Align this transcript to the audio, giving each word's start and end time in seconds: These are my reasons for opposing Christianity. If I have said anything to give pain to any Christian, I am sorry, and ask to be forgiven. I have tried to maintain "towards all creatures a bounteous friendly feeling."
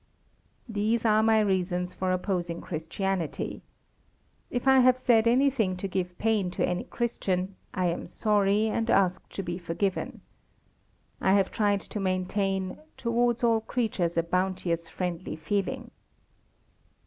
These 0.67 1.05
are 1.05 1.21
my 1.21 1.39
reasons 1.41 1.93
for 1.93 2.11
opposing 2.11 2.59
Christianity. 2.59 3.61
If 4.49 4.67
I 4.67 4.79
have 4.79 4.97
said 4.97 5.27
anything 5.27 5.77
to 5.77 5.87
give 5.87 6.17
pain 6.17 6.49
to 6.57 6.67
any 6.67 6.85
Christian, 6.85 7.55
I 7.71 7.85
am 7.85 8.07
sorry, 8.07 8.67
and 8.67 8.89
ask 8.89 9.29
to 9.33 9.43
be 9.43 9.59
forgiven. 9.59 10.21
I 11.21 11.33
have 11.33 11.51
tried 11.51 11.81
to 11.81 11.99
maintain 11.99 12.79
"towards 12.97 13.43
all 13.43 13.61
creatures 13.61 14.17
a 14.17 14.23
bounteous 14.23 14.89
friendly 14.89 15.35
feeling." 15.35 15.91